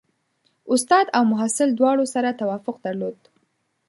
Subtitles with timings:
[0.73, 3.19] استاد او محصل دواړو سره توافق درلود.